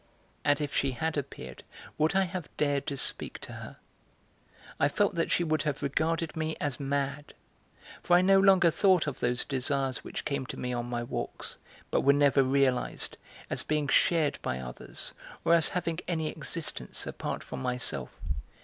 And 0.43 0.59
if 0.59 0.75
she 0.75 0.93
had 0.93 1.15
appeared, 1.15 1.61
would 1.99 2.15
I 2.15 2.23
have 2.23 2.49
dared 2.57 2.87
to 2.87 2.97
speak 2.97 3.37
to 3.41 3.53
her? 3.53 3.77
I 4.79 4.87
felt 4.87 5.13
that 5.13 5.29
she 5.29 5.43
would 5.43 5.61
have 5.61 5.83
regarded 5.83 6.35
me 6.35 6.57
as 6.59 6.79
mad, 6.79 7.35
for 8.01 8.15
I 8.15 8.23
no 8.23 8.39
longer 8.39 8.71
thought 8.71 9.05
of 9.05 9.19
those 9.19 9.45
desires 9.45 10.03
which 10.03 10.25
came 10.25 10.47
to 10.47 10.57
me 10.59 10.73
on 10.73 10.87
my 10.87 11.03
walks, 11.03 11.57
but 11.91 12.01
were 12.01 12.13
never 12.13 12.41
realized, 12.41 13.15
as 13.47 13.61
being 13.61 13.87
shared 13.87 14.39
by 14.41 14.57
others, 14.57 15.13
or 15.45 15.53
as 15.53 15.69
having 15.69 15.99
any 16.07 16.29
existence 16.29 17.05
apart 17.05 17.43
from 17.43 17.61
myself. 17.61 18.09